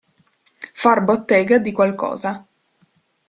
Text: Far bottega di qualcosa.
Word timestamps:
Far 0.83 1.03
bottega 1.03 1.59
di 1.59 1.71
qualcosa. 1.71 2.43